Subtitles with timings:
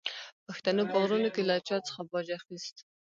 [0.45, 2.75] پښتنو په غرونو کې له چا څخه باج اخیست.